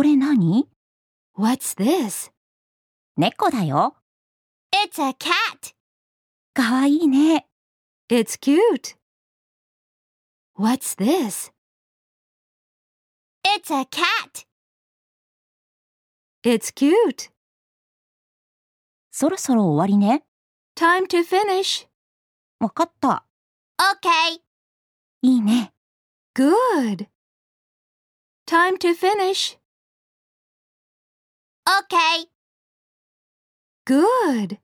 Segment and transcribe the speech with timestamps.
[0.00, 0.66] これ何
[1.36, 2.32] What's this?
[3.18, 3.98] 猫だよ。
[4.72, 5.74] It's a cat.
[6.54, 7.46] かわいいね。
[8.08, 8.96] It's cute.
[10.58, 11.52] What's this?
[13.44, 14.46] It's a cat.
[16.44, 17.30] It's cute.
[19.10, 20.24] そろそろ終わりね。
[20.76, 21.86] Time to finish.
[22.58, 23.26] わかった。
[23.78, 24.40] Okay.
[25.20, 25.74] いいね。
[26.34, 27.06] Good.
[28.46, 29.59] Time to finish.
[31.78, 32.24] Okay.
[33.84, 34.58] Good.